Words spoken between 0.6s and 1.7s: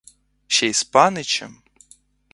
й з паничем!